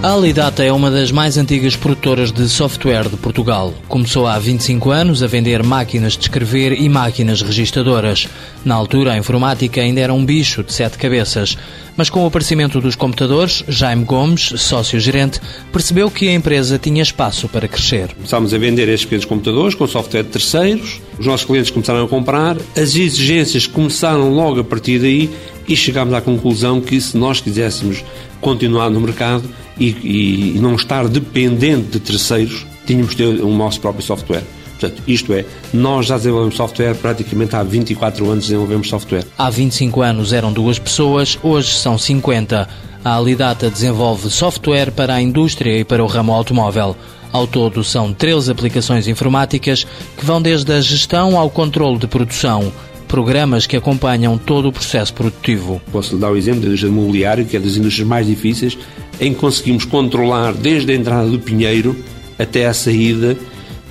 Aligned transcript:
A 0.00 0.12
Alidata 0.12 0.62
é 0.62 0.70
uma 0.72 0.92
das 0.92 1.10
mais 1.10 1.36
antigas 1.36 1.74
produtoras 1.74 2.30
de 2.30 2.48
software 2.48 3.08
de 3.08 3.16
Portugal. 3.16 3.74
Começou 3.88 4.28
há 4.28 4.38
25 4.38 4.92
anos 4.92 5.24
a 5.24 5.26
vender 5.26 5.60
máquinas 5.64 6.12
de 6.12 6.20
escrever 6.20 6.80
e 6.80 6.88
máquinas 6.88 7.42
registadoras. 7.42 8.28
Na 8.64 8.76
altura, 8.76 9.14
a 9.14 9.18
informática 9.18 9.80
ainda 9.80 10.00
era 10.00 10.14
um 10.14 10.24
bicho 10.24 10.62
de 10.62 10.72
sete 10.72 10.96
cabeças. 10.98 11.58
Mas 11.96 12.08
com 12.08 12.22
o 12.22 12.26
aparecimento 12.28 12.80
dos 12.80 12.94
computadores, 12.94 13.64
Jaime 13.66 14.04
Gomes, 14.04 14.52
sócio-gerente, 14.58 15.40
percebeu 15.72 16.08
que 16.08 16.28
a 16.28 16.32
empresa 16.32 16.78
tinha 16.78 17.02
espaço 17.02 17.48
para 17.48 17.66
crescer. 17.66 18.14
Começámos 18.14 18.54
a 18.54 18.58
vender 18.58 18.88
estes 18.88 19.04
pequenos 19.04 19.24
computadores 19.24 19.74
com 19.74 19.84
software 19.88 20.22
de 20.22 20.28
terceiros, 20.28 21.00
os 21.18 21.26
nossos 21.26 21.44
clientes 21.44 21.72
começaram 21.72 22.04
a 22.04 22.08
comprar, 22.08 22.56
as 22.76 22.94
exigências 22.94 23.66
começaram 23.66 24.32
logo 24.32 24.60
a 24.60 24.64
partir 24.64 25.00
daí 25.00 25.28
e 25.68 25.76
chegámos 25.76 26.14
à 26.14 26.20
conclusão 26.20 26.80
que 26.80 27.00
se 27.00 27.16
nós 27.16 27.40
quiséssemos 27.40 28.02
continuar 28.40 28.90
no 28.90 29.00
mercado 29.00 29.44
e, 29.78 30.54
e 30.54 30.58
não 30.58 30.74
estar 30.74 31.06
dependente 31.06 31.88
de 31.90 32.00
terceiros, 32.00 32.66
tínhamos 32.86 33.14
de 33.14 33.18
ter 33.18 33.42
o 33.42 33.50
nosso 33.54 33.80
próprio 33.80 34.04
software. 34.04 34.42
Portanto, 34.78 35.02
isto 35.08 35.32
é, 35.32 35.44
nós 35.72 36.06
já 36.06 36.16
desenvolvemos 36.16 36.56
software 36.56 36.94
praticamente 36.94 37.54
há 37.56 37.62
24 37.62 38.30
anos 38.30 38.44
desenvolvemos 38.44 38.88
software. 38.88 39.24
Há 39.36 39.50
25 39.50 40.00
anos 40.02 40.32
eram 40.32 40.52
duas 40.52 40.78
pessoas, 40.78 41.38
hoje 41.42 41.74
são 41.74 41.98
50. 41.98 42.68
A 43.04 43.14
Alidata 43.14 43.70
desenvolve 43.70 44.30
software 44.30 44.92
para 44.92 45.14
a 45.14 45.20
indústria 45.20 45.78
e 45.78 45.84
para 45.84 46.02
o 46.02 46.06
ramo 46.06 46.32
automóvel. 46.32 46.96
Ao 47.32 47.46
todo, 47.46 47.84
são 47.84 48.12
13 48.12 48.52
aplicações 48.52 49.06
informáticas 49.06 49.84
que 50.16 50.24
vão 50.24 50.40
desde 50.40 50.72
a 50.72 50.80
gestão 50.80 51.36
ao 51.36 51.50
controle 51.50 51.98
de 51.98 52.06
produção 52.06 52.72
programas 53.08 53.66
que 53.66 53.76
acompanham 53.76 54.38
todo 54.38 54.68
o 54.68 54.72
processo 54.72 55.12
produtivo. 55.14 55.80
Posso 55.90 56.16
dar 56.16 56.30
o 56.30 56.36
exemplo 56.36 56.60
da 56.60 56.66
indústria 56.68 56.90
imobiliária, 56.90 57.44
que 57.44 57.56
é 57.56 57.60
das 57.60 57.76
indústrias 57.76 58.06
mais 58.06 58.26
difíceis, 58.26 58.78
em 59.18 59.32
que 59.32 59.40
conseguimos 59.40 59.84
controlar 59.84 60.52
desde 60.52 60.92
a 60.92 60.94
entrada 60.94 61.28
do 61.28 61.38
pinheiro 61.38 61.96
até 62.38 62.66
a 62.66 62.74
saída 62.74 63.36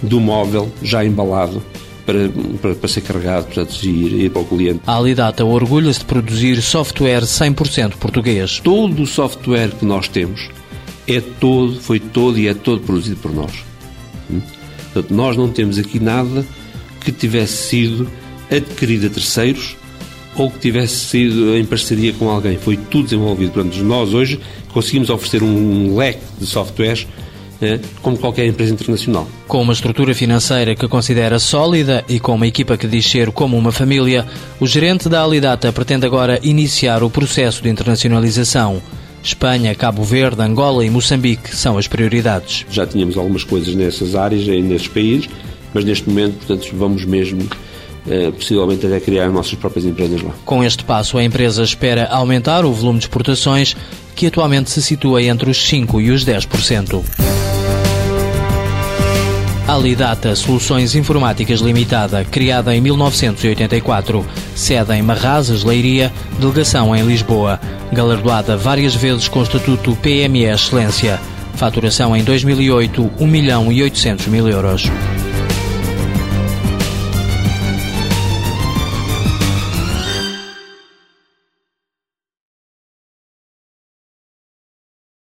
do 0.01 0.21
móvel 0.21 0.71
já 0.81 1.03
embalado 1.03 1.61
para, 2.05 2.29
para, 2.61 2.75
para, 2.75 2.87
ser 2.87 3.01
carregado 3.01 3.47
portanto, 3.47 3.83
e 3.83 3.89
ir, 3.89 4.25
ir 4.25 4.29
para 4.29 4.41
o 4.41 4.45
cliente. 4.45 4.79
A 4.87 4.95
Alidata 4.95 5.43
orgulha-se 5.43 5.99
de 5.99 6.05
produzir 6.05 6.61
software 6.61 7.23
100% 7.23 7.95
português. 7.95 8.61
Todo 8.63 9.01
o 9.01 9.07
software 9.07 9.71
que 9.71 9.85
nós 9.85 10.07
temos 10.07 10.49
é 11.07 11.19
todo, 11.19 11.79
foi 11.81 11.99
todo 11.99 12.39
e 12.39 12.47
é 12.47 12.53
todo 12.53 12.81
produzido 12.81 13.17
por 13.17 13.33
nós. 13.33 13.51
Hum? 14.31 14.39
Portanto, 14.93 15.13
nós 15.13 15.35
não 15.35 15.49
temos 15.49 15.77
aqui 15.77 15.99
nada 15.99 16.45
que 17.01 17.11
tivesse 17.11 17.69
sido 17.69 18.09
adquirido 18.51 19.07
a 19.07 19.09
terceiros 19.09 19.75
ou 20.35 20.51
que 20.51 20.59
tivesse 20.59 20.95
sido 20.95 21.57
em 21.57 21.65
parceria 21.65 22.13
com 22.13 22.29
alguém. 22.29 22.57
Foi 22.57 22.77
tudo 22.77 23.05
desenvolvido. 23.05 23.51
Portanto, 23.51 23.77
nós 23.83 24.13
hoje 24.13 24.39
conseguimos 24.71 25.09
oferecer 25.09 25.41
um 25.41 25.97
leque 25.97 26.21
de 26.39 26.45
softwares 26.45 27.07
eh, 27.59 27.79
como 28.03 28.17
qualquer 28.17 28.45
empresa 28.45 28.73
internacional. 28.73 29.27
Com 29.47 29.61
uma 29.63 29.73
estrutura 29.73 30.13
financeira 30.13 30.75
que 30.75 30.87
considera 30.87 31.39
sólida 31.39 32.05
e 32.07 32.19
com 32.19 32.35
uma 32.35 32.45
equipa 32.45 32.77
que 32.77 32.87
diz 32.87 33.09
ser 33.09 33.31
como 33.31 33.57
uma 33.57 33.71
família, 33.71 34.27
o 34.59 34.67
gerente 34.67 35.09
da 35.09 35.23
Alidata 35.23 35.71
pretende 35.73 36.05
agora 36.05 36.39
iniciar 36.43 37.01
o 37.01 37.09
processo 37.09 37.63
de 37.63 37.69
internacionalização. 37.69 38.81
Espanha, 39.23 39.73
Cabo 39.73 40.03
Verde, 40.03 40.41
Angola 40.41 40.85
e 40.85 40.89
Moçambique 40.89 41.55
são 41.55 41.77
as 41.79 41.87
prioridades. 41.87 42.63
Já 42.69 42.85
tínhamos 42.85 43.17
algumas 43.17 43.43
coisas 43.43 43.73
nessas 43.73 44.13
áreas, 44.13 44.45
nesses 44.45 44.87
países, 44.87 45.27
mas 45.73 45.83
neste 45.83 46.07
momento, 46.07 46.35
portanto, 46.35 46.69
vamos 46.73 47.03
mesmo 47.05 47.49
possivelmente 48.31 48.85
até 48.85 48.99
criar 48.99 49.29
nossas 49.29 49.55
próprias 49.55 49.85
empresas 49.85 50.21
lá. 50.21 50.31
Com 50.45 50.63
este 50.63 50.83
passo, 50.83 51.17
a 51.17 51.23
empresa 51.23 51.63
espera 51.63 52.07
aumentar 52.07 52.65
o 52.65 52.71
volume 52.71 52.99
de 52.99 53.05
exportações, 53.05 53.75
que 54.15 54.27
atualmente 54.27 54.69
se 54.69 54.81
situa 54.81 55.21
entre 55.21 55.49
os 55.49 55.57
5% 55.57 56.01
e 56.01 56.11
os 56.11 56.25
10%. 56.25 57.03
Alidata 59.67 60.33
Soluções 60.33 60.95
Informáticas 60.95 61.59
Limitada, 61.59 62.23
criada 62.23 62.73
em 62.73 62.79
1984, 62.79 64.25
sede 64.55 64.93
em 64.93 65.01
Marrazes, 65.01 65.65
Leiria, 65.65 66.11
delegação 66.39 66.95
em 66.95 67.05
Lisboa, 67.05 67.59
galardoada 67.91 68.55
várias 68.55 68.95
vezes 68.95 69.27
com 69.27 69.39
o 69.39 69.43
estatuto 69.43 69.97
PME 69.97 70.45
Excelência, 70.45 71.19
faturação 71.55 72.15
em 72.15 72.23
2008 72.23 73.11
1 73.19 73.27
milhão 73.27 73.69
e 73.69 73.83
800 73.83 74.27
mil 74.27 74.47
euros. 74.47 74.89